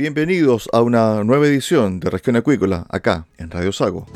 Bienvenidos 0.00 0.66
a 0.72 0.80
una 0.80 1.22
nueva 1.24 1.46
edición 1.46 2.00
de 2.00 2.08
Región 2.08 2.34
Acuícola, 2.34 2.86
acá 2.88 3.26
en 3.36 3.50
Radio 3.50 3.70
Sago. 3.70 4.06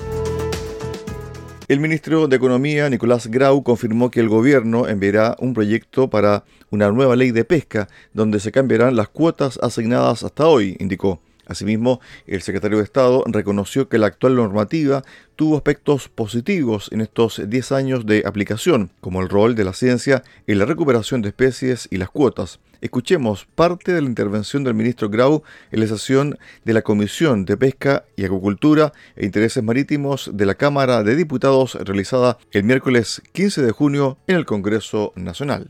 El 1.68 1.78
ministro 1.78 2.26
de 2.26 2.36
Economía, 2.36 2.88
Nicolás 2.88 3.26
Grau, 3.26 3.62
confirmó 3.62 4.10
que 4.10 4.20
el 4.20 4.30
gobierno 4.30 4.88
enviará 4.88 5.36
un 5.40 5.52
proyecto 5.52 6.08
para 6.08 6.44
una 6.70 6.90
nueva 6.90 7.16
ley 7.16 7.32
de 7.32 7.44
pesca 7.44 7.86
donde 8.14 8.40
se 8.40 8.50
cambiarán 8.50 8.96
las 8.96 9.10
cuotas 9.10 9.58
asignadas 9.60 10.22
hasta 10.22 10.46
hoy, 10.46 10.74
indicó. 10.80 11.20
Asimismo, 11.46 12.00
el 12.26 12.42
secretario 12.42 12.78
de 12.78 12.84
Estado 12.84 13.24
reconoció 13.26 13.88
que 13.88 13.98
la 13.98 14.06
actual 14.06 14.36
normativa 14.36 15.02
tuvo 15.36 15.56
aspectos 15.56 16.08
positivos 16.08 16.88
en 16.92 17.00
estos 17.00 17.42
10 17.46 17.72
años 17.72 18.06
de 18.06 18.22
aplicación, 18.26 18.90
como 19.00 19.20
el 19.20 19.28
rol 19.28 19.54
de 19.54 19.64
la 19.64 19.72
ciencia 19.72 20.22
en 20.46 20.58
la 20.58 20.64
recuperación 20.64 21.22
de 21.22 21.28
especies 21.28 21.88
y 21.90 21.96
las 21.98 22.10
cuotas. 22.10 22.60
Escuchemos 22.80 23.46
parte 23.54 23.94
de 23.94 24.02
la 24.02 24.08
intervención 24.08 24.62
del 24.62 24.74
ministro 24.74 25.08
Grau 25.08 25.42
en 25.72 25.80
la 25.80 25.86
sesión 25.86 26.38
de 26.64 26.74
la 26.74 26.82
Comisión 26.82 27.46
de 27.46 27.56
Pesca 27.56 28.04
y 28.14 28.26
Acuicultura 28.26 28.92
e 29.16 29.24
Intereses 29.24 29.62
Marítimos 29.62 30.30
de 30.34 30.44
la 30.44 30.54
Cámara 30.54 31.02
de 31.02 31.16
Diputados 31.16 31.76
realizada 31.76 32.36
el 32.52 32.64
miércoles 32.64 33.22
15 33.32 33.62
de 33.62 33.72
junio 33.72 34.18
en 34.26 34.36
el 34.36 34.44
Congreso 34.44 35.14
Nacional. 35.16 35.68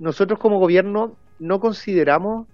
Nosotros 0.00 0.40
como 0.40 0.58
gobierno 0.58 1.14
no 1.38 1.60
consideramos 1.60 2.48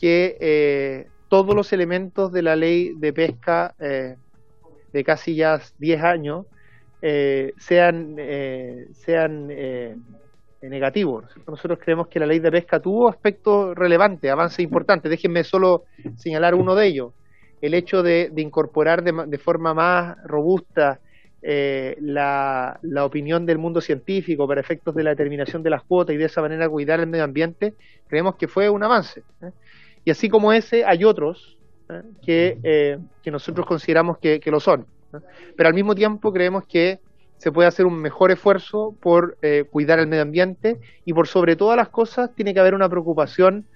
que 0.00 0.36
eh, 0.40 1.08
todos 1.28 1.54
los 1.54 1.72
elementos 1.72 2.32
de 2.32 2.42
la 2.42 2.56
ley 2.56 2.92
de 2.96 3.12
pesca 3.12 3.74
eh, 3.78 4.16
de 4.92 5.04
casi 5.04 5.34
ya 5.34 5.60
10 5.78 6.02
años 6.02 6.46
eh, 7.02 7.52
sean, 7.58 8.16
eh, 8.18 8.86
sean 8.92 9.48
eh, 9.50 9.96
negativos. 10.62 11.24
Nosotros 11.46 11.78
creemos 11.82 12.08
que 12.08 12.18
la 12.18 12.26
ley 12.26 12.38
de 12.38 12.50
pesca 12.50 12.80
tuvo 12.80 13.08
aspectos 13.08 13.76
relevantes, 13.76 14.30
avances 14.30 14.60
importantes. 14.60 15.10
Déjenme 15.10 15.44
solo 15.44 15.84
señalar 16.16 16.54
uno 16.54 16.74
de 16.74 16.86
ellos. 16.86 17.12
El 17.60 17.74
hecho 17.74 18.02
de, 18.02 18.32
incorporar 18.36 19.02
de, 19.02 19.12
de, 19.26 19.38
forma 19.38 19.74
más 19.74 20.16
robusta 20.24 21.00
eh, 21.42 21.96
la, 22.00 22.78
la, 22.82 23.04
opinión 23.04 23.46
del 23.46 23.58
mundo 23.58 23.80
científico 23.80 24.48
para 24.48 24.60
efectos 24.60 24.94
de 24.94 25.04
la 25.04 25.10
determinación 25.10 25.62
de 25.62 25.70
las 25.70 25.82
cuotas 25.84 26.14
y 26.14 26.18
de 26.18 26.24
esa 26.24 26.40
manera 26.40 26.68
cuidar 26.68 27.00
el 27.00 27.06
medio 27.06 27.24
ambiente, 27.24 27.74
creemos 28.08 28.36
que 28.36 28.48
fue 28.48 28.68
un 28.68 28.82
avance. 28.82 29.22
¿eh? 29.42 29.50
Y 30.06 30.10
así 30.10 30.30
como 30.30 30.54
ese, 30.54 30.86
hay 30.86 31.04
otros 31.04 31.58
¿eh? 31.90 32.00
que, 32.24 32.98
que, 33.22 33.30
nosotros 33.30 33.66
consideramos 33.66 34.16
que, 34.16 34.40
que 34.40 34.50
lo 34.50 34.60
son. 34.60 34.86
Pero 35.56 35.68
al 35.68 35.74
mismo 35.74 35.94
tiempo 35.94 36.32
creemos 36.32 36.64
que 36.66 37.00
se 37.36 37.52
puede 37.52 37.68
hacer 37.68 37.84
un 37.84 38.00
mejor 38.00 38.30
esfuerzo 38.30 38.94
por 39.00 39.36
eh, 39.42 39.64
cuidar 39.70 39.98
el 39.98 40.06
medio 40.06 40.22
ambiente 40.22 40.78
y 41.04 41.12
por 41.12 41.28
sobre 41.28 41.56
todas 41.56 41.76
las 41.76 41.90
cosas 41.90 42.34
tiene 42.34 42.54
que 42.54 42.60
haber 42.60 42.74
una 42.74 42.88
preocupación 42.88 43.66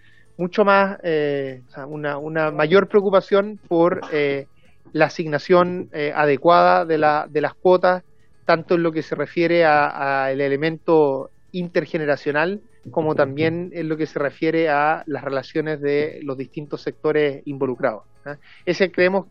mucho 0.40 0.64
más, 0.64 0.98
eh, 1.02 1.60
una, 1.86 2.16
una, 2.16 2.50
mayor 2.50 2.88
preocupación 2.88 3.60
por 3.68 4.00
eh, 4.10 4.46
la 4.92 5.06
asignación 5.06 5.90
eh, 5.92 6.12
adecuada 6.14 6.86
de, 6.86 6.96
la, 6.96 7.26
de, 7.28 7.42
las 7.42 7.52
cuotas, 7.52 8.04
tanto 8.46 8.76
en 8.76 8.82
lo 8.82 8.90
que 8.90 9.02
se 9.02 9.14
refiere 9.14 9.66
al 9.66 10.40
elemento 10.40 11.30
intergeneracional 11.52 12.62
como 12.90 13.14
también 13.14 13.70
en 13.74 13.88
lo 13.88 13.96
que 13.96 14.06
se 14.06 14.18
refiere 14.18 14.68
a 14.68 15.02
las 15.06 15.22
relaciones 15.22 15.80
de 15.80 16.20
los 16.22 16.36
distintos 16.38 16.82
sectores 16.82 17.42
involucrados. 17.46 18.04
¿eh? 18.26 18.36
Ese 18.64 18.90
creemos, 18.90 19.26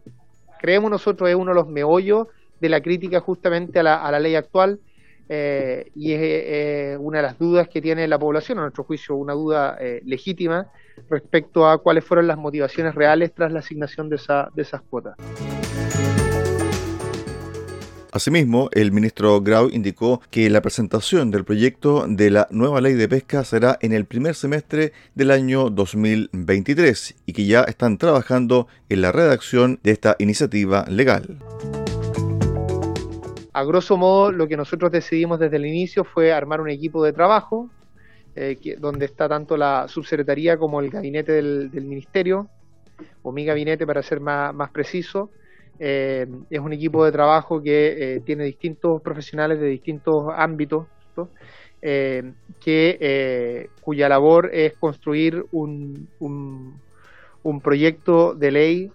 creemos 0.59 0.91
nosotros 0.91 1.29
es 1.29 1.35
uno 1.35 1.51
de 1.51 1.55
los 1.55 1.67
meollos 1.67 2.27
de 2.59 2.69
la 2.69 2.81
crítica 2.81 3.19
justamente 3.19 3.79
a 3.79 3.83
la, 3.83 4.03
a 4.03 4.11
la 4.11 4.19
ley 4.19 4.35
actual 4.35 4.79
eh, 5.31 5.91
y 5.95 6.13
es 6.13 6.19
eh, 6.21 6.97
una 6.99 7.19
de 7.19 7.23
las 7.23 7.37
dudas 7.37 7.69
que 7.69 7.81
tiene 7.81 8.07
la 8.07 8.17
población, 8.17 8.57
a 8.57 8.61
nuestro 8.61 8.83
juicio, 8.83 9.15
una 9.15 9.33
duda 9.33 9.77
eh, 9.79 10.01
legítima 10.03 10.67
respecto 11.07 11.67
a 11.67 11.77
cuáles 11.77 12.03
fueron 12.03 12.25
las 12.25 12.37
motivaciones 12.37 12.95
reales 12.95 13.31
tras 13.33 13.51
la 13.51 13.59
asignación 13.59 14.09
de, 14.09 14.15
esa, 14.15 14.49
de 14.55 14.63
esas 14.63 14.81
cuotas. 14.81 15.15
Asimismo, 18.11 18.69
el 18.73 18.91
ministro 18.91 19.39
Grau 19.41 19.69
indicó 19.69 20.21
que 20.31 20.49
la 20.49 20.61
presentación 20.61 21.29
del 21.29 21.45
proyecto 21.45 22.05
de 22.07 22.31
la 22.31 22.47
nueva 22.49 22.81
ley 22.81 22.93
de 22.93 23.07
pesca 23.07 23.43
será 23.43 23.77
en 23.81 23.93
el 23.93 24.05
primer 24.05 24.33
semestre 24.33 24.93
del 25.13 25.29
año 25.29 25.69
2023 25.69 27.15
y 27.25 27.33
que 27.33 27.45
ya 27.45 27.61
están 27.61 27.97
trabajando 27.97 28.67
en 28.89 29.01
la 29.01 29.11
redacción 29.11 29.79
de 29.83 29.91
esta 29.91 30.15
iniciativa 30.19 30.85
legal 30.87 31.37
a 33.51 33.63
grosso 33.65 33.97
modo 33.97 34.31
lo 34.31 34.47
que 34.47 34.55
nosotros 34.55 34.89
decidimos 34.89 35.37
desde 35.37 35.57
el 35.57 35.65
inicio 35.65 36.05
fue 36.05 36.31
armar 36.31 36.61
un 36.61 36.69
equipo 36.69 37.03
de 37.03 37.11
trabajo 37.11 37.69
eh, 38.35 38.57
donde 38.79 39.05
está 39.05 39.27
tanto 39.27 39.57
la 39.57 39.87
subsecretaría 39.89 40.57
como 40.57 40.79
el 40.79 40.89
gabinete 40.89 41.33
del, 41.33 41.69
ministerio, 41.73 42.47
o 43.21 43.33
mi 43.33 43.43
gabinete 43.43 43.85
para 43.85 44.01
ser 44.01 44.21
más 44.21 44.69
preciso. 44.71 45.29
Eh, 45.79 46.27
es 46.49 46.59
un 46.59 46.73
equipo 46.73 47.05
de 47.05 47.11
trabajo 47.11 47.61
que 47.61 48.15
eh, 48.15 48.19
tiene 48.21 48.43
distintos 48.43 49.01
profesionales 49.01 49.59
de 49.59 49.67
distintos 49.67 50.25
ámbitos, 50.35 50.87
que, 52.59 53.69
cuya 53.79 54.09
labor 54.09 54.49
es 54.53 54.73
construir 54.73 55.45
un, 55.51 56.09
un, 56.19 56.77
un 57.43 57.61
proyecto 57.61 58.33
de 58.33 58.51
ley 58.51 58.91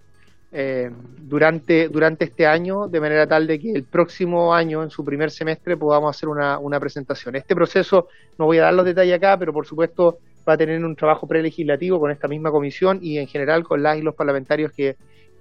eh, 0.56 0.88
durante, 1.18 1.88
durante 1.88 2.26
este 2.26 2.46
año, 2.46 2.86
de 2.86 3.00
manera 3.00 3.26
tal 3.26 3.44
de 3.44 3.58
que 3.58 3.72
el 3.72 3.82
próximo 3.82 4.54
año, 4.54 4.84
en 4.84 4.90
su 4.90 5.04
primer 5.04 5.32
semestre, 5.32 5.76
podamos 5.76 6.16
hacer 6.16 6.28
una, 6.28 6.60
una, 6.60 6.78
presentación. 6.78 7.34
Este 7.34 7.56
proceso, 7.56 8.06
no 8.38 8.44
voy 8.44 8.58
a 8.58 8.62
dar 8.62 8.74
los 8.74 8.84
detalles 8.84 9.16
acá, 9.16 9.36
pero 9.36 9.52
por 9.52 9.66
supuesto 9.66 10.18
va 10.48 10.52
a 10.52 10.56
tener 10.56 10.84
un 10.84 10.94
trabajo 10.94 11.26
prelegislativo 11.26 11.98
con 11.98 12.12
esta 12.12 12.28
misma 12.28 12.52
comisión 12.52 13.00
y 13.02 13.18
en 13.18 13.26
general 13.26 13.64
con 13.64 13.82
las 13.82 13.98
y 13.98 14.02
los 14.02 14.14
parlamentarios 14.14 14.70
que, 14.70 14.94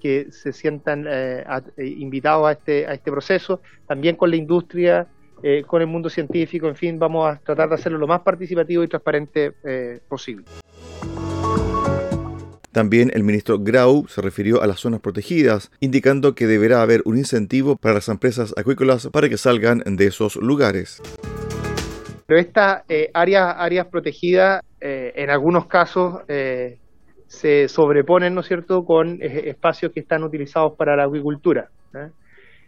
que 0.04 0.28
se 0.32 0.52
sientan 0.52 1.06
eh, 1.08 1.46
a, 1.48 1.62
eh, 1.78 1.86
invitados 1.86 2.46
a 2.46 2.52
este, 2.52 2.86
a 2.86 2.94
este 2.94 3.10
proceso, 3.10 3.62
también 3.88 4.18
con 4.18 4.30
la 4.30 4.36
industria, 4.36 5.08
eh, 5.42 5.64
con 5.66 5.80
el 5.82 5.88
mundo 5.88 6.10
científico, 6.10 6.68
en 6.68 6.76
fin, 6.76 7.00
vamos 7.00 7.26
a 7.26 7.40
tratar 7.40 7.70
de 7.70 7.76
hacerlo 7.76 7.98
lo 7.98 8.06
más 8.06 8.20
participativo 8.20 8.84
y 8.84 8.90
transparente 8.90 9.54
posible. 10.10 10.44
También 12.74 13.12
el 13.14 13.24
ministro 13.24 13.60
Grau 13.60 14.06
se 14.10 14.22
refirió 14.22 14.62
a 14.62 14.68
las 14.68 14.82
zonas 14.82 15.00
protegidas, 15.00 15.72
indicando 15.80 16.36
que 16.36 16.48
deberá 16.48 16.82
haber 16.82 17.02
un 17.06 17.18
incentivo 17.18 17.78
para 17.78 17.96
las 17.96 18.10
empresas 18.10 18.54
acuícolas 18.58 19.08
para 19.08 19.30
que 19.30 19.38
salgan 19.38 19.84
de 19.86 20.08
esos 20.08 20.36
lugares. 20.36 21.02
Pero 22.26 22.40
estas 22.42 22.84
áreas, 23.14 23.56
áreas 23.58 23.88
protegidas, 23.88 24.62
en 24.82 25.30
algunos 25.30 25.68
casos, 25.68 26.24
se 27.33 27.68
sobreponen, 27.68 28.35
¿no 28.35 28.41
es 28.41 28.47
cierto?, 28.47 28.85
con 28.85 29.18
espacios 29.21 29.91
que 29.91 30.01
están 30.01 30.24
utilizados 30.24 30.74
para 30.77 30.95
la 30.95 31.06
acuicultura. 31.06 31.69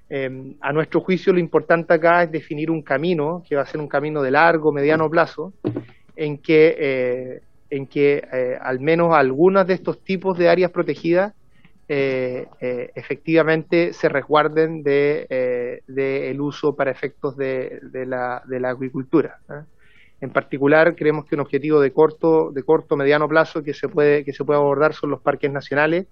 Em, 0.10 0.56
a 0.62 0.74
nuestro 0.74 1.02
juicio 1.02 1.34
lo 1.34 1.40
importante 1.40 1.94
acá 1.94 2.24
es 2.24 2.32
definir 2.32 2.72
un 2.72 2.82
camino, 2.82 3.44
que 3.48 3.56
va 3.56 3.62
a 3.62 3.66
ser 3.68 3.80
un 3.80 3.88
camino 3.88 4.24
de 4.24 4.32
largo, 4.32 4.72
mediano 4.72 5.08
plazo, 5.08 5.54
en 6.16 6.40
que, 6.40 6.76
eh, 6.80 7.42
en 7.70 7.86
que 7.86 8.24
eh, 8.32 8.58
al 8.60 8.80
menos 8.80 9.14
algunas 9.14 9.68
de 9.68 9.76
estos 9.76 10.04
tipos 10.04 10.36
de 10.38 10.50
áreas 10.50 10.72
protegidas 10.72 11.34
eh, 11.88 12.48
efectivamente 12.96 13.94
se 13.94 14.10
resguarden 14.10 14.82
de, 14.82 15.28
el 15.88 16.42
uso 16.42 16.76
para 16.76 16.90
efectos 16.90 17.38
de, 17.38 17.82
de 17.92 18.06
la, 18.08 18.42
agricultura. 18.68 19.38
En 20.22 20.30
particular, 20.30 20.96
creemos 20.96 21.26
que 21.26 21.36
un 21.36 21.42
objetivo 21.42 21.80
de 21.80 21.92
corto, 21.92 22.52
de 22.52 22.64
corto, 22.64 22.96
mediano 22.96 23.28
plazo 23.28 23.64
que 23.64 23.74
se 23.74 23.90
puede, 23.90 24.24
que 24.24 24.34
se 24.34 24.44
puede 24.44 24.60
abordar 24.60 24.94
son 24.94 25.12
los 25.12 25.22
parques 25.22 25.52
nacionales 25.52 26.08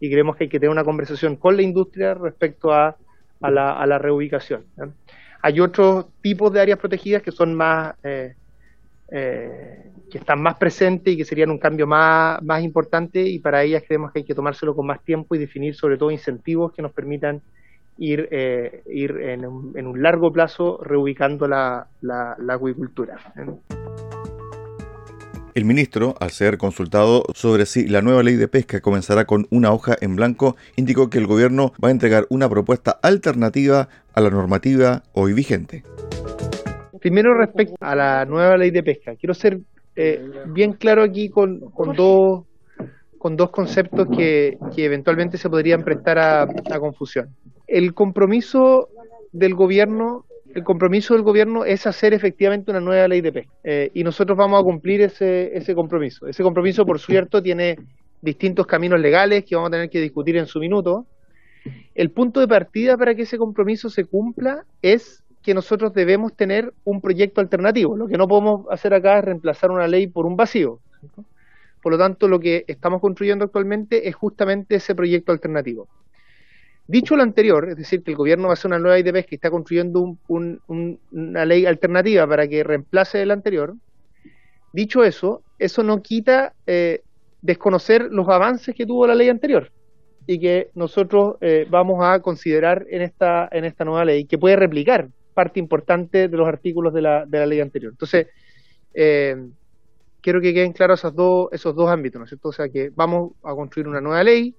y 0.00 0.10
creemos 0.10 0.36
que 0.36 0.44
hay 0.44 0.50
que 0.50 0.60
tener 0.60 0.70
una 0.70 0.84
conversación 0.84 1.36
con 1.36 1.56
la 1.56 1.62
industria 1.62 2.14
respecto 2.14 2.72
a 2.72 2.96
la 3.40 3.98
reubicación. 3.98 4.64
Hay 5.40 5.60
otros 5.60 6.06
tipos 6.20 6.52
de 6.52 6.60
áreas 6.60 6.78
protegidas 6.78 7.22
que 7.22 7.30
son 7.30 7.54
más, 7.54 7.94
eh, 8.02 8.34
eh, 9.10 9.90
que 10.10 10.18
están 10.18 10.42
más 10.42 10.56
presentes 10.56 11.14
y 11.14 11.16
que 11.16 11.24
serían 11.24 11.50
un 11.50 11.58
cambio 11.58 11.86
más, 11.86 12.42
más 12.42 12.62
importante 12.62 13.22
y 13.22 13.38
para 13.38 13.62
ellas 13.62 13.82
creemos 13.86 14.12
que 14.12 14.20
hay 14.20 14.24
que 14.24 14.34
tomárselo 14.34 14.74
con 14.74 14.86
más 14.86 15.02
tiempo 15.04 15.34
y 15.34 15.38
definir 15.38 15.74
sobre 15.74 15.96
todo 15.96 16.10
incentivos 16.10 16.72
que 16.72 16.82
nos 16.82 16.92
permitan 16.92 17.40
ir, 17.98 18.28
eh, 18.30 18.82
ir 18.86 19.10
en, 19.20 19.44
un, 19.44 19.72
en 19.76 19.86
un 19.86 20.02
largo 20.02 20.30
plazo 20.32 20.78
reubicando 20.82 21.46
la, 21.46 21.88
la, 22.00 22.36
la 22.38 22.54
acuicultura. 22.54 23.16
El 25.54 25.64
ministro, 25.64 26.14
al 26.20 26.30
ser 26.30 26.56
consultado 26.56 27.24
sobre 27.34 27.66
si 27.66 27.88
la 27.88 28.00
nueva 28.00 28.22
ley 28.22 28.36
de 28.36 28.46
pesca 28.46 28.80
comenzará 28.80 29.24
con 29.24 29.46
una 29.50 29.72
hoja 29.72 29.96
en 30.00 30.14
blanco, 30.14 30.54
indicó 30.76 31.10
que 31.10 31.18
el 31.18 31.26
gobierno 31.26 31.72
va 31.82 31.88
a 31.88 31.90
entregar 31.90 32.26
una 32.30 32.48
propuesta 32.48 33.00
alternativa 33.02 33.88
a 34.14 34.20
la 34.20 34.30
normativa 34.30 35.02
hoy 35.14 35.32
vigente. 35.32 35.82
Primero 37.00 37.34
respecto 37.36 37.74
a 37.80 37.96
la 37.96 38.24
nueva 38.24 38.56
ley 38.56 38.70
de 38.70 38.84
pesca, 38.84 39.16
quiero 39.16 39.34
ser 39.34 39.58
eh, 39.96 40.22
bien 40.46 40.74
claro 40.74 41.02
aquí 41.02 41.28
con, 41.28 41.58
dos, 41.96 42.44
con 43.18 43.36
dos 43.36 43.50
conceptos 43.50 44.06
que, 44.16 44.58
eventualmente 44.76 45.38
se 45.38 45.50
podrían 45.50 45.82
prestar 45.82 46.20
a, 46.20 46.42
a 46.42 46.78
confusión. 46.78 47.34
El 47.68 47.94
compromiso 47.94 48.88
del 49.32 49.54
gobierno 49.54 50.24
el 50.54 50.64
compromiso 50.64 51.14
del 51.14 51.22
gobierno 51.22 51.64
es 51.64 51.86
hacer 51.86 52.14
efectivamente 52.14 52.70
una 52.70 52.80
nueva 52.80 53.06
ley 53.06 53.20
de 53.20 53.32
pesca. 53.32 53.52
Eh, 53.64 53.90
y 53.94 54.02
nosotros 54.02 54.36
vamos 54.36 54.60
a 54.60 54.64
cumplir 54.64 55.02
ese, 55.02 55.56
ese 55.56 55.74
compromiso. 55.74 56.26
Ese 56.26 56.42
compromiso, 56.42 56.86
por 56.86 56.98
cierto, 56.98 57.42
tiene 57.42 57.78
distintos 58.22 58.66
caminos 58.66 58.98
legales 58.98 59.44
que 59.44 59.54
vamos 59.54 59.68
a 59.68 59.72
tener 59.72 59.90
que 59.90 60.00
discutir 60.00 60.36
en 60.36 60.46
su 60.46 60.58
minuto. 60.58 61.06
El 61.94 62.10
punto 62.10 62.40
de 62.40 62.48
partida 62.48 62.96
para 62.96 63.14
que 63.14 63.22
ese 63.22 63.38
compromiso 63.38 63.90
se 63.90 64.04
cumpla 64.04 64.64
es 64.82 65.22
que 65.42 65.54
nosotros 65.54 65.92
debemos 65.92 66.34
tener 66.34 66.72
un 66.84 67.00
proyecto 67.00 67.40
alternativo. 67.40 67.96
Lo 67.96 68.08
que 68.08 68.16
no 68.16 68.26
podemos 68.26 68.66
hacer 68.70 68.94
acá 68.94 69.18
es 69.18 69.24
reemplazar 69.24 69.70
una 69.70 69.86
ley 69.86 70.06
por 70.06 70.26
un 70.26 70.36
vacío. 70.36 70.80
Por 71.82 71.92
lo 71.92 71.98
tanto, 71.98 72.26
lo 72.26 72.40
que 72.40 72.64
estamos 72.66 73.00
construyendo 73.00 73.44
actualmente 73.44 74.08
es 74.08 74.14
justamente 74.14 74.76
ese 74.76 74.94
proyecto 74.94 75.32
alternativo. 75.32 75.88
Dicho 76.88 77.16
lo 77.16 77.22
anterior, 77.22 77.68
es 77.68 77.76
decir, 77.76 78.02
que 78.02 78.12
el 78.12 78.16
gobierno 78.16 78.44
va 78.44 78.52
a 78.52 78.54
hacer 78.54 78.70
una 78.70 78.78
nueva 78.78 78.94
ley 78.94 79.02
de 79.02 79.12
pesca 79.12 79.28
y 79.32 79.34
está 79.34 79.50
construyendo 79.50 80.16
una 80.26 81.44
ley 81.44 81.66
alternativa 81.66 82.26
para 82.26 82.48
que 82.48 82.64
reemplace 82.64 83.20
el 83.20 83.30
anterior, 83.30 83.74
dicho 84.72 85.04
eso, 85.04 85.42
eso 85.58 85.82
no 85.82 86.00
quita 86.00 86.54
eh, 86.66 87.02
desconocer 87.42 88.08
los 88.10 88.26
avances 88.30 88.74
que 88.74 88.86
tuvo 88.86 89.06
la 89.06 89.14
ley 89.14 89.28
anterior 89.28 89.70
y 90.26 90.40
que 90.40 90.70
nosotros 90.74 91.36
eh, 91.42 91.66
vamos 91.68 92.02
a 92.02 92.20
considerar 92.20 92.86
en 92.88 93.02
esta, 93.02 93.50
en 93.52 93.66
esta 93.66 93.84
nueva 93.84 94.06
ley, 94.06 94.24
que 94.24 94.38
puede 94.38 94.56
replicar 94.56 95.08
parte 95.34 95.60
importante 95.60 96.28
de 96.28 96.36
los 96.38 96.48
artículos 96.48 96.94
de 96.94 97.02
la, 97.02 97.26
de 97.26 97.38
la 97.38 97.44
ley 97.44 97.60
anterior. 97.60 97.92
Entonces, 97.92 98.28
eh, 98.94 99.36
quiero 100.22 100.40
que 100.40 100.54
queden 100.54 100.72
claros 100.72 101.00
esos 101.00 101.14
dos, 101.14 101.48
esos 101.52 101.74
dos 101.76 101.90
ámbitos, 101.90 102.18
¿no 102.18 102.24
es 102.24 102.30
cierto? 102.30 102.48
O 102.48 102.52
sea, 102.52 102.70
que 102.70 102.90
vamos 102.94 103.32
a 103.42 103.54
construir 103.54 103.88
una 103.88 104.00
nueva 104.00 104.24
ley, 104.24 104.54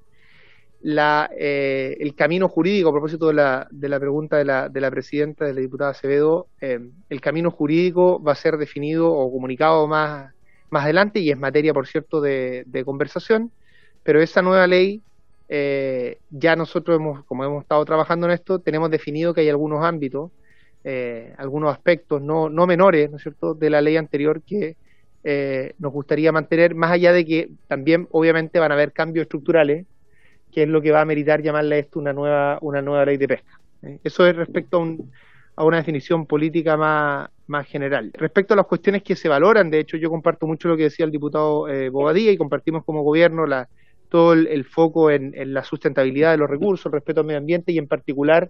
la, 0.82 1.30
eh, 1.38 1.98
el 2.00 2.16
camino 2.16 2.48
jurídico, 2.48 2.90
a 2.90 2.94
propósito 2.94 3.28
de 3.28 3.34
la, 3.34 3.68
de 3.70 3.90
la 3.90 4.00
pregunta 4.00 4.38
de 4.38 4.46
la, 4.46 4.70
de 4.70 4.82
la 4.82 4.90
presidenta, 4.90 5.46
de 5.46 5.54
la 5.54 5.60
diputada 5.60 5.92
Acevedo, 5.92 6.48
eh, 6.62 6.80
el 7.10 7.22
camino 7.22 7.52
jurídico 7.52 8.22
va 8.22 8.32
a 8.32 8.36
ser 8.36 8.58
definido 8.58 9.12
o 9.12 9.32
comunicado 9.32 9.88
más, 9.88 10.34
más 10.70 10.84
adelante 10.84 11.20
y 11.20 11.32
es 11.32 11.38
materia, 11.38 11.74
por 11.74 11.88
cierto, 11.88 12.22
de, 12.22 12.66
conversación, 12.86 13.52
pero 14.04 14.22
esa 14.22 14.42
nueva 14.42 14.68
ley, 14.68 15.02
eh, 15.50 16.20
ya 16.30 16.56
nosotros, 16.56 16.98
hemos, 16.98 17.26
como 17.26 17.44
hemos 17.44 17.64
estado 17.64 17.84
trabajando 17.84 18.28
en 18.28 18.34
esto, 18.34 18.60
tenemos 18.60 18.90
definido 18.90 19.34
que 19.34 19.42
hay 19.42 19.50
algunos 19.50 19.84
ámbitos, 19.84 20.32
algunos 21.38 21.72
aspectos 21.72 22.20
no, 22.20 22.50
no 22.50 22.66
menores, 22.66 23.12
¿no 23.12 23.18
es 23.18 23.24
cierto?, 23.24 23.54
de 23.54 23.70
la 23.70 23.82
ley 23.82 23.98
anterior 23.98 24.42
que 24.42 24.76
nos 25.78 25.92
gustaría 25.92 26.32
mantener, 26.32 26.74
más 26.74 26.92
allá 26.92 27.12
de 27.12 27.26
que 27.26 27.50
también, 27.68 28.08
obviamente, 28.12 28.58
van 28.60 28.72
a 28.72 28.76
haber 28.76 28.94
cambios 28.94 29.24
estructurales 29.24 29.86
que 30.52 30.64
es 30.64 30.70
lo 30.70 30.82
que 30.82 30.92
va 30.92 31.02
a 31.02 31.06
meritar 31.06 31.42
llamarle 31.42 31.80
esto 31.80 32.00
una 32.00 32.14
nueva, 32.14 32.58
una 32.62 32.82
nueva 32.82 33.06
ley 33.06 33.18
de 33.18 33.28
pesca. 33.28 33.60
¿eh? 33.84 34.00
Eso 34.04 34.26
es 34.26 34.36
respecto 34.36 34.78
a, 34.78 34.80
un, 34.82 35.12
a 35.56 35.64
una 35.64 35.78
definición 35.78 36.26
política 36.26 36.78
más, 36.78 37.30
más 37.48 37.68
general. 37.68 38.12
Respecto 38.14 38.54
a 38.54 38.58
las 38.58 38.66
cuestiones 38.66 39.04
que 39.04 39.16
se 39.16 39.30
valoran, 39.30 39.70
de 39.70 39.80
hecho 39.80 39.98
yo 39.98 40.10
comparto 40.10 40.48
mucho 40.48 40.68
lo 40.68 40.78
que 40.78 40.84
decía 40.84 41.06
el 41.06 41.12
diputado 41.12 41.68
eh, 41.68 41.90
Bobadilla 41.90 42.32
y 42.32 42.38
compartimos 42.38 42.84
como 42.84 43.04
gobierno 43.04 43.46
la, 43.46 43.68
todo 44.10 44.34
el, 44.34 44.66
foco 44.66 45.12
en, 45.12 45.34
en, 45.36 45.54
la 45.54 45.64
sustentabilidad 45.64 46.32
de 46.32 46.38
los 46.38 46.50
recursos, 46.50 46.88
el 46.88 46.94
respeto 46.94 47.22
al 47.22 47.28
medio 47.28 47.40
ambiente 47.40 47.72
y 47.72 47.78
en 47.78 47.88
particular 47.88 48.50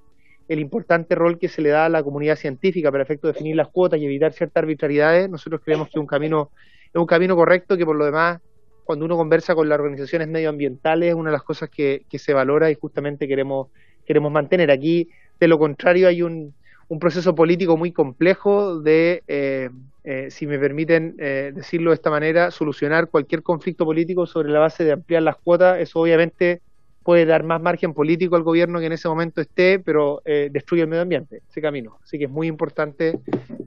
el 0.50 0.60
importante 0.60 1.14
rol 1.14 1.38
que 1.38 1.48
se 1.48 1.62
le 1.62 1.70
da 1.70 1.86
a 1.86 1.90
la 1.90 2.02
comunidad 2.02 2.36
científica 2.36 2.92
para 2.92 3.04
efecto 3.04 3.28
de 3.28 3.34
definir 3.34 3.56
las 3.56 3.68
cuotas 3.68 4.00
y 4.00 4.06
evitar 4.06 4.34
ciertas 4.34 4.64
arbitrariedades. 4.64 5.30
Nosotros 5.30 5.62
creemos 5.64 5.88
que 5.88 6.00
es 6.00 6.02
un 6.02 6.08
camino, 6.08 6.50
es 6.88 6.96
un 6.96 7.06
camino 7.06 7.36
correcto 7.36 7.78
que 7.78 7.86
por 7.86 7.96
lo 7.96 8.06
demás 8.06 8.42
cuando 8.90 9.06
uno 9.06 9.18
conversa 9.18 9.54
con 9.54 9.70
las 9.70 9.78
organizaciones 9.78 10.28
medioambientales, 10.30 11.10
es 11.10 11.14
una 11.14 11.30
de 11.30 11.34
las 11.34 11.44
cosas 11.44 11.70
que, 11.70 12.06
se 12.12 12.34
valora 12.34 12.72
y 12.72 12.74
justamente 12.74 13.28
queremos, 13.28 13.68
queremos 14.04 14.32
mantener. 14.32 14.72
Aquí, 14.72 15.10
de 15.40 15.48
lo 15.48 15.60
contrario, 15.60 16.08
hay 16.08 16.24
un, 16.24 16.56
proceso 17.00 17.36
político 17.36 17.78
muy 17.78 17.92
complejo 17.92 18.82
de, 18.82 19.22
eh, 19.28 19.70
eh, 20.04 20.32
si 20.32 20.48
me 20.48 20.58
permiten 20.58 21.14
eh, 21.20 21.52
decirlo 21.54 21.92
de 21.92 21.96
esta 21.98 22.10
manera, 22.10 22.50
solucionar 22.50 23.10
cualquier 23.10 23.44
conflicto 23.44 23.86
político 23.86 24.26
sobre 24.26 24.50
la 24.50 24.58
base 24.58 24.84
de 24.84 24.94
ampliar 24.94 25.22
las 25.22 25.36
cuotas. 25.36 25.80
Eso 25.80 26.00
obviamente 26.00 26.60
puede 27.04 27.28
dar 27.28 27.44
más 27.44 27.62
margen 27.62 27.94
político 27.94 28.38
al 28.38 28.42
gobierno 28.42 28.80
que 28.80 28.88
en 28.88 28.94
ese 28.94 29.08
momento 29.08 29.40
esté, 29.40 29.78
pero 29.78 30.24
destruye 30.26 30.82
el 30.82 30.88
medio 30.88 31.04
ambiente, 31.04 31.44
ese 31.48 31.62
camino. 31.62 32.00
Así 32.04 32.18
que 32.18 32.26
es 32.26 32.32
muy 32.32 32.48
importante 32.48 33.20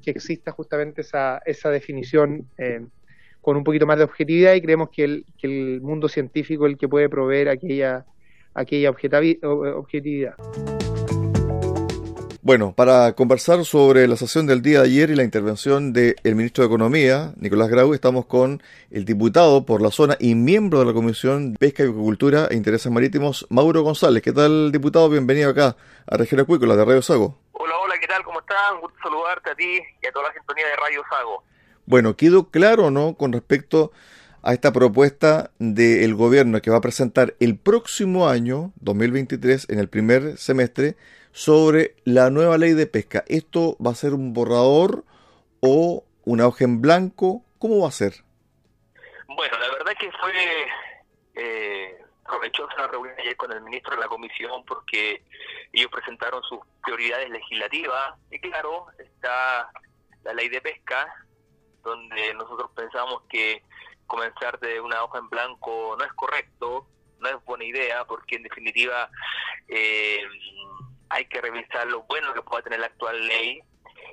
que 0.03 0.11
exista 0.11 0.51
justamente 0.51 1.03
esa, 1.03 1.41
esa 1.47 1.71
definición 1.71 2.49
con 3.43 3.57
un 3.57 3.65
poquito 3.65 3.87
más 3.87 3.99
de 3.99 4.05
objetividad 4.05 4.55
y 4.55 4.63
creemos 4.63 4.89
que 4.89 5.05
el, 5.05 5.27
que 5.37 5.49
el 5.49 5.81
mundo 5.83 6.09
científico 6.09 6.67
es 6.67 6.73
el 6.73 6.79
que 6.79 6.89
puede 6.89 7.09
proveer 7.09 7.49
aquella, 7.49 8.07
aquella 8.55 8.91
objetividad. 8.91 10.37
Bueno, 12.45 12.73
para 12.75 13.13
conversar 13.13 13.65
sobre 13.65 14.09
la 14.09 14.17
sesión 14.17 14.47
del 14.47 14.63
día 14.63 14.81
de 14.81 14.87
ayer 14.87 15.11
y 15.11 15.15
la 15.15 15.23
intervención 15.23 15.93
del 15.93 16.17
ministro 16.25 16.63
de 16.63 16.67
Economía, 16.67 17.33
Nicolás 17.37 17.69
Grau, 17.69 17.95
estamos 17.95 18.27
con 18.27 18.63
el 18.91 19.05
diputado 19.05 19.65
por 19.65 19.81
la 19.81 19.93
zona 19.93 20.17
y 20.19 20.35
miembro 20.35 20.81
de 20.81 20.87
la 20.87 20.93
Comisión 20.93 21.53
de 21.53 21.59
Pesca 21.59 21.85
y 21.85 21.87
Agricultura 21.87 22.49
e 22.51 22.57
Intereses 22.57 22.91
Marítimos, 22.91 23.47
Mauro 23.49 23.83
González. 23.83 24.25
¿Qué 24.25 24.33
tal, 24.33 24.73
diputado? 24.73 25.09
Bienvenido 25.09 25.51
acá 25.51 25.77
a 26.05 26.17
Región 26.17 26.41
Acuícola 26.41 26.75
de 26.75 26.85
Radio 26.85 27.03
Sago. 27.03 27.39
Hola, 27.53 27.75
hola, 27.79 27.95
¿qué 28.01 28.09
tal? 28.09 28.25
¿Cómo 28.25 28.41
están? 28.41 28.75
Un 28.75 28.81
gusto 28.83 28.99
saludarte 29.05 29.51
a 29.51 29.55
ti 29.55 29.81
y 30.03 30.07
a 30.09 30.13
toda 30.13 30.27
la 30.27 30.35
sintonía 30.35 30.67
de 30.67 30.77
Radio 30.77 31.03
Sago. 31.09 31.45
Bueno, 31.93 32.17
quedó 32.17 32.49
claro, 32.49 32.91
¿no?, 32.91 33.17
con 33.19 33.35
respecto 33.35 33.93
a 34.43 34.55
esta 34.55 34.73
propuesta 34.73 35.51
del 35.59 36.15
gobierno 36.15 36.63
que 36.63 36.71
va 36.71 36.79
a 36.79 36.81
presentar 36.81 37.35
el 37.39 37.59
próximo 37.59 38.31
año, 38.31 38.73
2023, 38.77 39.69
en 39.69 39.79
el 39.79 39.91
primer 39.91 40.39
semestre, 40.39 40.97
sobre 41.33 41.95
la 42.05 42.31
nueva 42.31 42.57
ley 42.57 42.73
de 42.73 42.87
pesca. 42.87 43.25
¿Esto 43.29 43.77
va 43.77 43.91
a 43.91 43.95
ser 43.95 44.15
un 44.15 44.33
borrador 44.33 45.05
o 45.61 46.07
una 46.25 46.47
hoja 46.47 46.65
en 46.65 46.81
blanco? 46.81 47.45
¿Cómo 47.59 47.83
va 47.83 47.89
a 47.89 47.93
ser? 47.93 48.15
Bueno, 49.27 49.59
la 49.59 49.69
verdad 49.69 49.93
que 50.01 50.11
fue 50.13 50.33
eh, 51.35 51.99
provechosa 52.25 52.75
la 52.79 52.87
reunión 52.87 53.17
ayer 53.19 53.37
con 53.37 53.53
el 53.53 53.61
ministro 53.61 53.97
de 53.97 54.01
la 54.01 54.09
comisión 54.09 54.65
porque 54.65 55.23
ellos 55.75 55.91
presentaron 55.91 56.43
sus 56.45 56.61
prioridades 56.83 57.29
legislativas 57.29 58.15
y 58.31 58.39
claro, 58.39 58.87
está 58.99 59.71
la 60.25 60.33
ley 60.33 60.49
de 60.49 60.63
pesca, 60.63 61.07
donde 61.83 62.35
nosotros 62.35 62.71
pensamos 62.75 63.23
que 63.29 63.63
comenzar 64.07 64.59
de 64.61 64.81
una 64.81 65.03
hoja 65.05 65.19
en 65.19 65.29
blanco 65.29 65.97
no 65.99 66.05
es 66.05 66.13
correcto, 66.13 66.87
no 67.19 67.29
es 67.29 67.45
buena 67.45 67.65
idea, 67.65 68.05
porque 68.05 68.37
en 68.37 68.43
definitiva 68.43 69.09
eh, 69.69 70.23
hay 71.09 71.25
que 71.27 71.41
revisar 71.41 71.87
lo 71.87 72.03
bueno 72.03 72.33
que 72.35 72.43
pueda 72.43 72.63
tener 72.63 72.81
la 72.81 72.87
actual 72.87 73.27
ley 73.27 73.61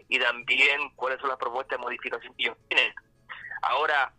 y 0.08 0.20
también 0.20 0.90
cuáles 0.96 1.20
son 1.20 1.30
las 1.30 1.38
propuestas 1.38 1.78
de 1.78 1.84
modificación 1.84 2.34
que 2.36 2.44
ellos 2.44 2.58
tienen. 2.68 2.94
Ahora, 3.62 4.14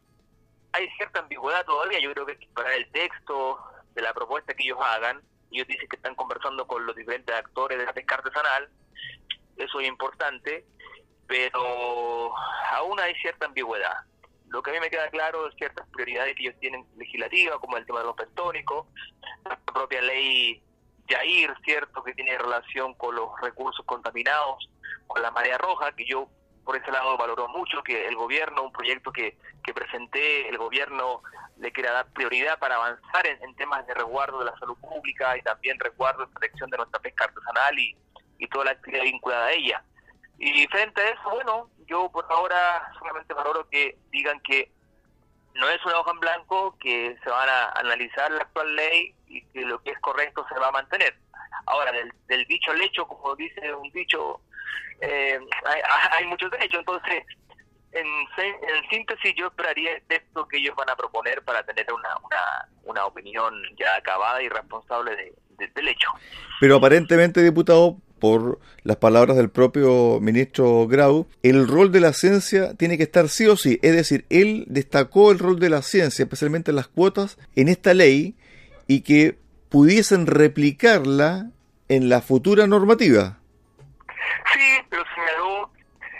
hay 0.73 0.88
cierta 0.97 1.21
ambigüedad 1.21 1.64
todavía, 1.64 1.99
yo 2.00 2.12
creo 2.12 2.26
que 2.26 2.38
para 2.54 2.75
el 2.75 2.90
texto 2.92 3.59
de 3.95 4.02
la 4.02 4.12
propuesta 4.12 4.54
que 4.54 4.62
ellos 4.64 4.78
hagan, 4.80 5.21
ellos 5.50 5.66
dicen 5.66 5.88
que 5.88 5.97
están 5.97 6.14
conversando 6.14 6.66
con 6.66 6.87
los 6.87 6.95
diferentes 6.95 7.35
actores 7.35 7.78
de 7.78 7.85
la 7.85 7.92
pesca 7.92 8.16
artesanal, 8.16 8.69
eso 9.57 9.80
es 9.80 9.88
importante, 9.88 10.64
pero 11.31 12.35
aún 12.73 12.99
hay 12.99 13.15
cierta 13.15 13.47
ambigüedad. 13.47 13.99
Lo 14.49 14.61
que 14.63 14.73
a 14.73 14.75
mí 14.75 14.81
me 14.81 14.91
queda 14.91 15.09
claro 15.11 15.47
es 15.47 15.55
ciertas 15.55 15.87
prioridades 15.93 16.35
que 16.35 16.43
ellos 16.43 16.57
tienen 16.59 16.85
legislativas, 16.97 17.59
como 17.61 17.77
el 17.77 17.87
tema 17.87 18.01
de 18.01 18.07
los 18.07 18.17
pentónicos, 18.17 18.89
la 19.45 19.57
propia 19.61 20.03
ley 20.03 20.61
Yair, 21.07 21.55
¿cierto?, 21.65 22.03
que 22.03 22.15
tiene 22.15 22.37
relación 22.37 22.95
con 22.95 23.15
los 23.15 23.29
recursos 23.41 23.87
contaminados, 23.87 24.69
con 25.07 25.23
la 25.23 25.31
marea 25.31 25.57
roja, 25.57 25.93
que 25.93 26.05
yo 26.05 26.29
por 26.65 26.77
ese 26.77 26.91
lado 26.91 27.17
valoro 27.17 27.47
mucho 27.47 27.81
que 27.85 28.09
el 28.09 28.17
gobierno, 28.17 28.65
un 28.65 28.73
proyecto 28.73 29.13
que, 29.13 29.39
que 29.63 29.73
presenté, 29.73 30.49
el 30.49 30.59
gobierno 30.59 31.23
le 31.59 31.71
quiera 31.71 31.93
dar 31.93 32.13
prioridad 32.13 32.59
para 32.59 32.75
avanzar 32.75 33.25
en, 33.25 33.55
temas 33.55 33.87
de 33.87 33.95
resguardo 33.95 34.41
de 34.41 34.47
la 34.47 34.59
salud 34.59 34.77
pública 34.81 35.37
y 35.37 35.43
también 35.43 35.79
resguardo 35.79 36.25
y 36.25 36.27
protección 36.27 36.71
de 36.71 36.79
nuestra 36.79 36.99
pesca 36.99 37.27
artesanal 37.27 37.79
y, 37.79 37.97
y 38.39 38.49
toda 38.49 38.65
la 38.65 38.71
actividad 38.73 39.05
vinculada 39.05 39.47
a 39.47 39.53
ella. 39.53 39.85
Y 40.42 40.66
frente 40.68 41.02
a 41.02 41.09
eso, 41.11 41.30
bueno, 41.30 41.68
yo 41.87 42.11
por 42.11 42.25
ahora 42.30 42.90
solamente 42.99 43.35
valoro 43.35 43.68
que 43.68 43.99
digan 44.11 44.40
que 44.40 44.73
no 45.54 45.68
es 45.68 45.85
una 45.85 45.99
hoja 45.99 46.12
en 46.12 46.20
blanco, 46.20 46.78
que 46.80 47.14
se 47.23 47.30
van 47.30 47.47
a 47.47 47.68
analizar 47.73 48.30
la 48.30 48.38
actual 48.38 48.75
ley 48.75 49.14
y 49.26 49.42
que 49.49 49.61
lo 49.66 49.82
que 49.82 49.90
es 49.90 49.99
correcto 49.99 50.47
se 50.49 50.59
va 50.59 50.68
a 50.68 50.73
mantener. 50.73 51.14
Ahora, 51.66 51.92
del, 51.92 52.11
del 52.26 52.47
dicho 52.47 52.70
al 52.70 52.80
hecho, 52.80 53.06
como 53.06 53.37
dice 53.37 53.75
un 53.75 53.90
dicho, 53.90 54.40
eh, 55.02 55.38
hay, 55.66 55.80
hay 56.12 56.26
muchos 56.26 56.50
hechos, 56.59 56.78
entonces 56.78 57.23
en, 57.92 58.06
en, 58.06 58.88
síntesis 58.88 59.35
yo 59.37 59.49
esperaría 59.49 60.00
esto 60.09 60.49
que 60.49 60.56
ellos 60.56 60.75
van 60.75 60.88
a 60.88 60.97
proponer 60.97 61.42
para 61.42 61.62
tener 61.64 61.87
una, 61.92 62.16
una, 62.25 62.68
una 62.85 63.04
opinión 63.04 63.54
ya 63.78 63.97
acabada 63.97 64.42
y 64.42 64.49
responsable 64.49 65.16
de, 65.16 65.68
del 65.68 65.88
hecho. 65.88 66.09
Pero 66.61 66.76
aparentemente, 66.76 67.42
diputado, 67.42 67.97
por 68.21 68.61
las 68.85 68.99
palabras 68.99 69.37
del 69.37 69.50
propio 69.50 70.21
ministro 70.21 70.87
Grau, 70.87 71.27
el 71.43 71.67
rol 71.67 71.91
de 71.91 72.00
la 72.00 72.12
ciencia 72.12 72.75
tiene 72.75 72.97
que 72.97 73.03
estar 73.03 73.29
sí 73.29 73.47
o 73.47 73.57
sí. 73.57 73.81
Es 73.83 73.97
decir, 73.97 74.27
él 74.31 74.65
destacó 74.69 75.33
el 75.33 75.39
rol 75.39 75.59
de 75.59 75.71
la 75.71 75.83
ciencia, 75.83 76.23
especialmente 76.23 76.73
las 76.73 76.87
cuotas, 76.87 77.39
en 77.57 77.69
esta 77.69 77.95
ley 77.95 78.37
y 78.87 79.00
que 79.00 79.39
pudiesen 79.69 80.27
replicarla 80.27 81.50
en 81.89 82.09
la 82.09 82.21
futura 82.21 82.67
normativa. 82.67 83.39
Sí, 84.53 84.79
pero 84.89 85.03
señaló 85.15 85.71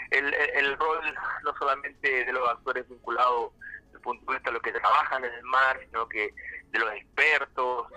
el, 0.09 0.33
el 0.33 0.77
rol 0.77 0.99
no 1.43 1.53
solamente 1.57 2.25
de 2.25 2.33
los 2.33 2.49
actores 2.49 2.87
vinculados 2.89 3.51
desde 3.85 3.97
el 3.97 4.01
punto 4.01 4.25
de 4.25 4.37
vista 4.37 4.49
de 4.49 4.53
los 4.53 4.61
que 4.61 4.71
trabajan 4.71 5.23
en 5.23 5.33
el 5.33 5.43
mar, 5.43 5.79
sino 5.85 6.07
que 6.07 6.33
de 6.71 6.79
los 6.79 6.93
expertos. 6.93 7.87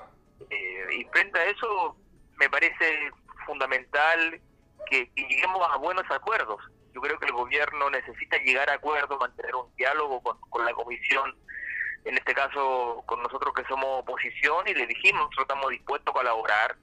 Eh, 0.51 0.87
y 0.99 1.05
frente 1.05 1.39
a 1.39 1.47
eso, 1.47 1.97
me 2.37 2.49
parece 2.49 3.11
fundamental 3.45 4.41
que, 4.87 5.11
lleguemos 5.15 5.67
a 5.71 5.77
buenos 5.77 6.05
acuerdos. 6.11 6.61
Yo 6.95 7.01
creo 7.01 7.19
que 7.19 7.27
el 7.27 7.33
gobierno 7.33 7.91
necesita 7.91 8.39
llegar 8.39 8.71
a 8.71 8.75
acuerdos, 8.75 9.19
mantener 9.19 9.55
un 9.55 9.75
diálogo 9.77 10.23
con, 10.23 10.65
la 10.65 10.73
comisión, 10.73 11.37
en 12.05 12.17
este 12.17 12.35
caso 12.35 13.03
con 13.07 13.23
nosotros 13.23 13.53
que 13.55 13.65
somos 13.65 14.03
oposición, 14.03 14.69
y 14.69 14.75
le 14.75 14.87
dijimos, 14.87 15.23
nosotros 15.23 15.47
estamos 15.49 15.71
dispuestos 15.71 16.13
a 16.13 16.19
colaborar, 16.19 16.77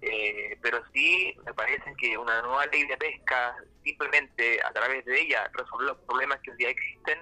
eh, 0.00 0.58
pero 0.62 0.82
sí 0.92 1.36
me 1.44 1.52
parece 1.54 1.94
que 1.98 2.16
una 2.16 2.40
nueva 2.42 2.66
ley 2.66 2.86
de 2.86 2.96
pesca, 2.96 3.56
simplemente 3.82 4.62
a 4.62 4.72
través 4.72 5.04
de 5.04 5.20
ella 5.20 5.50
resolver 5.52 5.88
los 5.88 5.98
problemas 5.98 6.40
que 6.40 6.50
hoy 6.50 6.56
día 6.56 6.70
existen, 6.70 7.18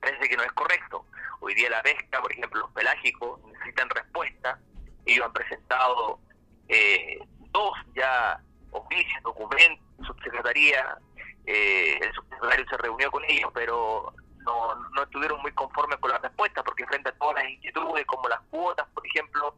parece 0.00 0.28
que 0.28 0.36
no 0.36 0.42
es 0.42 0.52
correcto. 0.52 1.06
Hoy 1.40 1.54
día 1.54 1.70
la 1.70 1.82
pesca, 1.82 2.20
por 2.20 2.32
ejemplo, 2.32 2.60
los 2.60 2.72
pelágicos 2.72 3.40
necesitan 3.44 3.88
respuesta. 3.90 4.58
Ellos 5.06 5.24
han 5.24 5.32
presentado 5.32 6.20
eh, 6.68 7.18
dos 7.52 7.72
ya 7.94 8.40
oficios, 8.70 9.22
documentos, 9.22 9.84
subsecretaría, 10.06 10.98
eh, 11.46 11.98
el 12.00 12.12
subsecretario 12.12 12.66
se 12.68 12.76
reunió 12.76 13.10
con 13.10 13.24
ellos, 13.24 13.50
pero 13.54 14.12
no, 14.44 14.74
no 14.74 15.02
estuvieron 15.02 15.40
muy 15.42 15.52
conformes 15.52 15.98
con 15.98 16.10
la 16.10 16.18
respuesta, 16.18 16.62
porque 16.62 16.86
frente 16.86 17.08
a 17.08 17.18
todas 17.18 17.36
las 17.36 17.50
inquietudes, 17.50 18.06
como 18.06 18.28
las 18.28 18.40
cuotas, 18.50 18.86
por 18.94 19.06
ejemplo, 19.06 19.54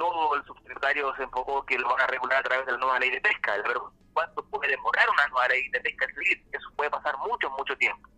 todo 0.00 0.34
el 0.34 0.44
subsecretario 0.44 1.14
se 1.16 1.24
enfocó 1.24 1.64
que 1.66 1.78
lo 1.78 1.88
van 1.88 2.00
a 2.00 2.06
regular 2.06 2.38
a 2.38 2.42
través 2.42 2.66
de 2.66 2.72
la 2.72 2.78
nueva 2.78 2.98
ley 2.98 3.10
de 3.10 3.20
pesca. 3.20 3.54
Pero 3.62 3.92
¿cuánto 4.14 4.42
puede 4.46 4.70
demorar 4.70 5.08
una 5.10 5.28
nueva 5.28 5.48
ley 5.48 5.68
de 5.68 5.80
pesca 5.80 6.06
salir? 6.14 6.42
Eso 6.52 6.68
puede 6.74 6.90
pasar 6.90 7.16
mucho, 7.18 7.50
mucho 7.50 7.76
tiempo. 7.76 8.08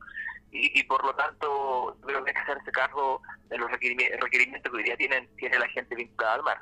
Y, 0.53 0.79
y 0.79 0.83
por 0.85 1.05
lo 1.05 1.13
tanto, 1.15 1.97
creo 2.07 2.25
que 2.25 2.33
que 2.33 2.39
hacerse 2.39 2.71
cargo 2.71 3.21
de 3.49 3.59
los 3.59 3.71
requerimientos 3.71 4.71
que 4.71 4.77
hoy 4.77 4.83
día 4.85 4.97
tienen, 4.97 5.29
tiene 5.37 5.59
la 5.59 5.69
gente 5.69 5.95
vinculada 5.97 6.35
al 6.35 6.43
mar. 6.45 6.61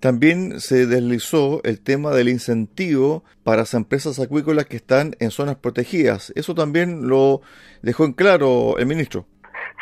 También 0.00 0.60
se 0.60 0.86
deslizó 0.86 1.60
el 1.64 1.82
tema 1.82 2.10
del 2.10 2.28
incentivo 2.28 3.24
para 3.42 3.58
las 3.58 3.74
empresas 3.74 4.20
acuícolas 4.20 4.66
que 4.66 4.76
están 4.76 5.16
en 5.18 5.32
zonas 5.32 5.56
protegidas. 5.56 6.32
Eso 6.36 6.54
también 6.54 7.08
lo 7.08 7.40
dejó 7.82 8.04
en 8.04 8.12
claro 8.12 8.78
el 8.78 8.86
ministro. 8.86 9.26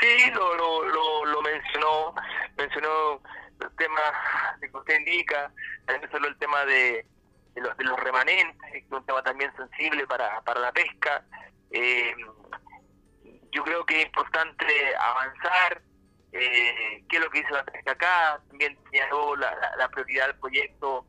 Sí, 0.00 0.30
lo, 0.32 0.54
lo, 0.56 1.24
lo, 1.26 1.42
mencionó, 1.42 2.14
mencionó 2.56 3.20
el 3.60 3.76
tema 3.76 4.00
que 4.60 4.70
usted 4.74 4.98
indica, 5.00 5.52
también 5.84 6.10
solo 6.10 6.28
el 6.28 6.38
tema 6.38 6.64
de, 6.64 7.04
los, 7.56 7.76
de 7.76 7.84
los 7.84 8.00
remanentes, 8.00 8.72
que 8.72 8.78
es 8.78 8.84
un 8.90 9.04
tema 9.04 9.22
también 9.22 9.50
sensible 9.56 10.06
para, 10.06 10.40
para 10.42 10.60
la 10.60 10.72
pesca. 10.72 11.22
Eh, 11.70 12.14
yo 13.52 13.64
creo 13.64 13.84
que 13.84 14.00
es 14.00 14.06
importante 14.06 14.66
avanzar 14.98 15.82
eh, 16.38 17.04
qué 17.08 17.16
es 17.16 17.22
lo 17.22 17.30
que 17.30 17.40
dice 17.40 17.52
la 17.52 17.64
pesca 17.64 17.92
acá, 17.92 18.40
también 18.48 18.78
señaló 18.90 19.36
la, 19.36 19.54
la, 19.78 19.88
prioridad 19.88 20.26
del 20.26 20.38
proyecto 20.38 21.06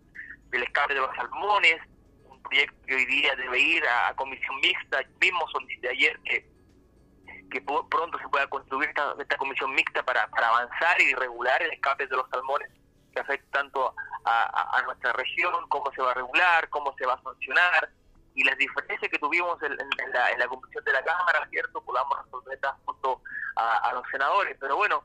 del 0.50 0.64
escape 0.64 0.94
de 0.94 1.02
los 1.02 1.16
salmones, 1.16 1.78
un 2.26 2.42
proyecto 2.42 2.76
que 2.86 2.96
hoy 2.96 3.06
día 3.06 3.36
debe 3.36 3.60
ir 3.60 3.84
a, 3.88 4.14
comisión 4.16 4.56
mixta, 4.62 5.02
mismo 5.22 5.48
solicité 5.50 5.90
ayer 5.90 6.20
que, 6.24 6.50
que 7.52 7.62
pronto 7.62 8.18
se 8.20 8.30
pueda 8.30 8.48
construir 8.48 8.90
esta, 8.90 9.38
comisión 9.38 9.74
mixta 9.74 10.04
para, 10.04 10.24
avanzar 10.24 11.02
y 11.02 11.14
regular 11.14 11.62
el 11.62 11.72
escape 11.72 12.08
de 12.08 12.16
los 12.16 12.30
salmones 12.30 12.70
que 13.14 13.20
afecta 13.20 13.60
tanto 13.60 13.94
a, 14.26 14.82
nuestra 14.86 15.14
región, 15.14 15.54
cómo 15.70 15.92
se 15.94 16.02
va 16.02 16.12
a 16.12 16.16
regular, 16.16 16.70
cómo 16.70 16.94
se 16.98 17.06
va 17.06 17.14
a 17.14 17.22
sancionar, 17.22 17.90
y 18.36 18.44
las 18.44 18.58
diferencias 18.58 19.10
que 19.10 19.18
tuvimos 19.18 19.58
en, 19.64 19.76
la, 19.76 20.48
comisión 20.48 20.84
de 20.84 20.94
la 20.94 21.04
Cámara, 21.04 21.48
¿cierto? 21.50 21.82
Podamos 21.82 22.24
resolverlas 22.24 22.76
junto 22.86 23.22
a, 23.58 23.90
a, 23.90 23.94
los 23.94 24.04
senadores. 24.12 24.56
Pero 24.60 24.76
bueno, 24.76 25.04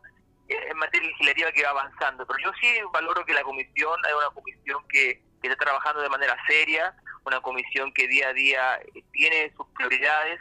en 0.48 0.76
materia 0.76 1.08
legislativa 1.08 1.52
que 1.52 1.62
va 1.62 1.70
avanzando. 1.70 2.26
Pero 2.26 2.38
yo 2.38 2.52
sí 2.60 2.68
valoro 2.92 3.24
que 3.24 3.34
la 3.34 3.42
comisión 3.42 3.98
hay 4.04 4.12
una 4.12 4.30
comisión 4.30 4.86
que, 4.88 5.22
está 5.42 5.56
trabajando 5.56 6.00
de 6.00 6.08
manera 6.08 6.36
seria, 6.46 6.94
una 7.24 7.40
comisión 7.40 7.92
que 7.92 8.06
día 8.06 8.28
a 8.28 8.32
día 8.32 8.80
tiene 9.12 9.52
sus 9.56 9.66
prioridades. 9.74 10.38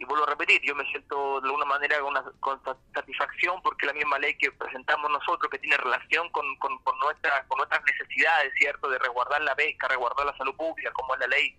Y 0.00 0.04
vuelvo 0.04 0.24
a 0.24 0.30
repetir, 0.30 0.62
yo 0.62 0.76
me 0.76 0.84
siento 0.90 1.40
de 1.40 1.48
alguna 1.48 1.64
manera 1.64 1.98
con, 1.98 2.10
una, 2.10 2.24
con 2.38 2.62
satisfacción 2.94 3.60
porque 3.62 3.84
la 3.84 3.92
misma 3.92 4.18
ley 4.20 4.38
que 4.38 4.52
presentamos 4.52 5.10
nosotros, 5.10 5.50
que 5.50 5.58
tiene 5.58 5.76
relación 5.76 6.30
con, 6.30 6.44
con, 6.58 6.78
con, 6.84 6.96
nuestra, 7.00 7.44
con 7.48 7.58
nuestras 7.58 7.82
necesidades, 7.84 8.52
¿cierto?, 8.56 8.88
de 8.88 8.98
resguardar 9.00 9.42
la 9.42 9.56
pesca, 9.56 9.88
resguardar 9.88 10.24
la 10.26 10.36
salud 10.36 10.54
pública, 10.54 10.92
como 10.92 11.14
es 11.14 11.20
la 11.20 11.26
ley 11.26 11.58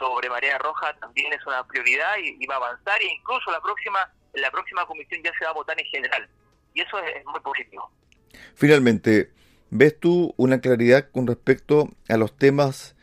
sobre 0.00 0.28
marea 0.28 0.58
roja, 0.58 0.94
también 0.98 1.32
es 1.32 1.46
una 1.46 1.66
prioridad 1.66 2.16
y, 2.18 2.46
va 2.46 2.54
a 2.54 2.58
avanzar. 2.58 3.00
E 3.00 3.06
incluso 3.06 3.50
la 3.50 3.60
próxima, 3.60 4.10
la 4.34 4.50
próxima 4.50 4.86
comisión 4.86 5.20
ya 5.22 5.32
se 5.38 5.44
va 5.44 5.50
a 5.50 5.54
votar 5.54 5.78
en 5.80 5.86
general 5.86 6.28
y 6.74 6.80
eso 6.80 6.98
es 6.98 7.24
muy 7.26 7.40
positivo. 7.40 7.90
Finalmente, 8.54 9.30
¿ves 9.70 9.98
tú 9.98 10.34
una 10.36 10.60
claridad 10.60 11.08
con 11.10 11.26
respecto 11.26 11.88
a 12.08 12.16
los 12.16 12.36
temas 12.36 12.96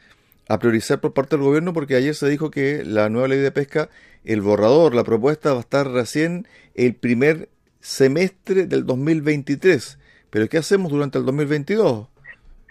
a 0.47 0.59
priorizar 0.59 1.01
por 1.01 1.13
parte 1.13 1.35
del 1.35 1.45
gobierno? 1.45 1.73
Porque 1.73 1.95
ayer 1.95 2.15
se 2.15 2.29
dijo 2.29 2.51
que 2.51 2.83
la 2.85 3.09
nueva 3.09 3.27
ley 3.27 3.39
de 3.39 3.51
pesca, 3.51 3.89
el 4.23 4.41
borrador, 4.41 4.95
la 4.95 5.03
propuesta 5.03 5.51
va 5.51 5.57
a 5.57 5.61
estar 5.61 5.87
recién 5.89 6.47
el 6.75 6.95
primer 6.95 7.49
semestre 7.79 8.65
del 8.65 8.85
2023. 8.85 9.99
Pero 10.29 10.47
¿qué 10.49 10.57
hacemos 10.57 10.91
durante 10.91 11.17
el 11.17 11.25
2022, 11.25 12.07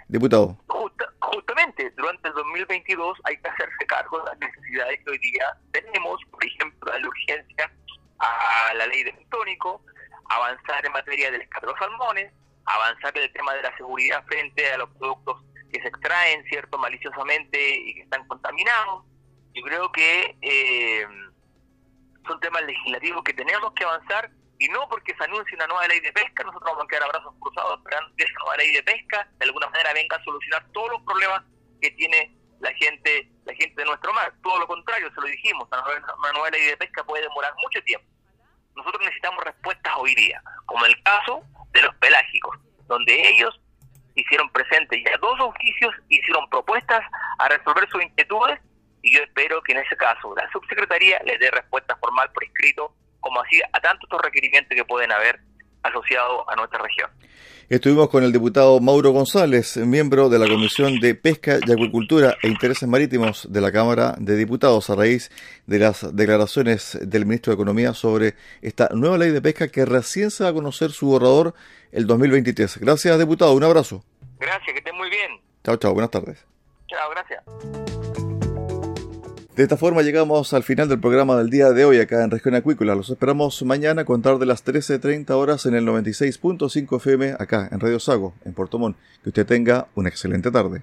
diputado? 0.09 0.59
justamente, 1.47 1.91
durante 1.97 2.29
el 2.29 2.35
2022 2.35 3.19
hay 3.25 3.37
que 3.37 3.49
hacerse 3.49 3.87
cargo 3.87 4.19
de 4.19 4.25
las 4.27 4.39
necesidades 4.39 5.01
que 5.05 5.11
hoy 5.11 5.19
día 5.19 5.45
tenemos, 5.73 6.21
por 6.31 6.45
ejemplo, 6.45 6.93
la 6.99 7.09
urgencia 7.09 7.73
a 8.19 8.75
la 8.75 8.87
ley 8.87 9.05
de 9.05 9.13
tónico, 9.31 9.83
avanzar 10.29 10.85
en 10.85 10.93
materia 10.93 11.31
del 11.31 11.43
escape 11.43 11.67
de 11.67 11.75
salmones, 11.79 12.33
avanzar 12.65 13.17
en 13.17 13.25
el 13.25 13.33
tema 13.33 13.55
de 13.55 13.63
la 13.63 13.77
seguridad 13.77 14.25
frente 14.27 14.71
a 14.73 14.79
los 14.79 14.91
productos 14.91 15.43
que 15.73 15.81
se 15.81 15.89
extraen, 15.89 16.45
cierto, 16.45 16.79
maliciosamente 16.79 17.77
y 17.77 17.95
que 17.95 18.01
están 18.03 18.27
contaminados. 18.27 19.05
Yo 19.55 19.63
creo 19.63 19.91
que 19.93 20.37
eh, 20.43 21.07
son 22.27 22.41
temas 22.41 22.63
legislativos 22.63 23.23
que 23.25 23.35
tenemos 23.35 23.73
que 23.75 23.85
avanzar 23.85 24.31
y 24.59 24.69
no 24.69 24.89
porque 24.89 25.15
se 25.17 25.25
anuncie 25.25 25.57
una 25.57 25.67
nueva 25.67 25.87
ley 25.87 26.01
de 26.01 26.13
pesca, 26.13 26.43
nosotros 26.45 26.71
vamos 26.71 26.85
a 26.85 26.89
quedar 26.89 27.05
abrazos 27.05 27.35
cruzados 27.41 27.79
esperando 27.79 28.15
que 28.17 28.25
esa 28.25 28.39
nueva 28.41 28.57
ley 28.57 28.73
de 28.73 28.83
pesca 28.83 29.29
de 29.39 29.45
alguna 29.45 29.69
manera 29.69 29.93
venga 29.93 30.17
a 30.17 30.25
solucionar 30.25 30.67
todos 30.73 30.91
los 30.91 31.03
problemas 31.03 31.43
que 31.81 31.91
tiene 31.93 32.35
la 32.61 32.73
gente 32.75 33.31
la 33.45 33.55
gente 33.55 33.81
de 33.81 33.85
nuestro 33.85 34.13
mar. 34.13 34.33
Todo 34.43 34.59
lo 34.59 34.67
contrario, 34.67 35.09
se 35.15 35.21
lo 35.21 35.27
dijimos, 35.27 35.69
una 35.71 36.33
nueva 36.33 36.51
ley 36.51 36.67
de 36.67 36.77
pesca 36.77 37.05
puede 37.05 37.23
demorar 37.23 37.53
mucho 37.63 37.83
tiempo 37.83 38.07
nosotros 38.77 39.03
necesitamos 39.03 39.43
respuestas 39.43 39.93
hoy 39.97 40.15
día, 40.15 40.41
como 40.67 40.85
el 40.85 41.03
caso 41.03 41.43
de 41.73 41.83
los 41.83 41.95
pelágicos, 41.97 42.57
donde 42.87 43.29
ellos 43.29 43.59
hicieron 44.15 44.51
presentes 44.51 45.03
ya 45.05 45.17
dos 45.19 45.41
oficios, 45.41 45.95
hicieron 46.09 46.49
propuestas 46.51 47.03
a 47.39 47.49
resolver 47.49 47.89
sus 47.91 48.03
inquietudes 48.03 48.61
y 49.03 49.15
yo 49.15 49.23
espero 49.23 49.63
que 49.63 49.73
en 49.73 49.79
ese 49.79 49.97
caso 49.97 50.35
la 50.37 50.51
subsecretaría 50.53 51.21
les 51.25 51.39
dé 51.41 51.51
respuesta 51.51 51.97
formal 51.97 52.31
por 52.33 52.45
escrito, 52.45 52.95
como 53.21 53.41
así 53.41 53.61
a 53.73 53.81
tantos 53.81 54.09
requerimientos 54.23 54.75
que 54.75 54.85
pueden 54.85 55.11
haber 55.11 55.41
asociados 55.87 56.45
a 56.49 56.57
nuestra 56.57 56.81
región. 56.81 57.11
Estuvimos 57.69 58.09
con 58.11 58.23
el 58.23 58.33
diputado 58.33 58.79
Mauro 58.79 59.11
González, 59.11 59.77
miembro 59.79 60.29
de 60.29 60.39
la 60.39 60.47
Comisión 60.47 61.01
de 61.01 61.17
Pesca 61.17 61.59
y 61.67 61.73
Acuicultura 61.73 62.37
e 62.41 62.47
Intereses 62.47 62.89
Marítimos 62.89 63.53
de 63.53 63.61
la 63.61 63.73
Cámara 63.73 64.15
de 64.19 64.37
Diputados, 64.37 64.89
a 64.89 64.95
raíz 64.95 65.33
de 65.67 65.81
las 65.81 66.15
declaraciones 66.15 66.97
del 67.03 67.27
ministro 67.27 67.51
de 67.51 67.55
Economía 67.55 67.93
sobre 67.93 68.35
esta 68.63 68.89
nueva 68.95 69.19
ley 69.19 69.31
de 69.31 69.43
pesca 69.43 69.67
que 69.67 69.85
recién 69.85 70.31
se 70.31 70.45
va 70.45 70.51
a 70.51 70.53
conocer 70.53 70.93
su 70.93 71.07
borrador 71.07 71.55
el 71.91 72.07
2023. 72.07 72.79
Gracias, 72.79 73.19
diputado. 73.19 73.53
Un 73.55 73.65
abrazo. 73.65 74.05
Gracias, 74.39 74.73
que 74.73 74.79
estén 74.79 74.97
muy 74.97 75.11
bien. 75.11 75.41
Chao, 75.65 75.77
chao. 75.77 75.93
Buenas 75.93 76.13
tardes. 76.13 76.47
Chao, 76.87 77.11
gracias. 77.11 78.16
De 79.57 79.63
esta 79.63 79.79
forma 79.79 80.03
llegamos 80.03 80.53
al 80.53 80.65
final 80.65 80.87
del 80.87 81.01
programa 81.01 81.35
del 81.39 81.49
día 81.49 81.71
de 81.71 81.87
hoy 81.87 81.99
acá 81.99 82.23
en 82.23 82.31
Región 82.31 82.55
Acuícola. 82.55 82.95
Los 82.95 83.09
esperamos 83.09 83.63
mañana 83.63 84.03
a 84.03 84.05
contar 84.05 84.39
de 84.39 84.45
las 84.45 84.63
13.30 84.63 85.31
horas 85.31 85.65
en 85.65 85.75
el 85.75 85.87
96.5 85.87 86.97
FM 86.99 87.37
acá 87.39 87.67
en 87.73 87.81
Radio 87.81 87.99
Sago, 87.99 88.35
en 88.45 88.53
Puerto 88.53 88.79
Montt. 88.79 88.99
Que 89.23 89.31
usted 89.31 89.47
tenga 89.47 89.89
una 89.95 90.11
excelente 90.11 90.51
tarde. 90.51 90.83